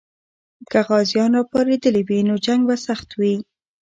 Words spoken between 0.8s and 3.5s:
غازیان راپارېدلي وي، نو جنګ به سخت وي.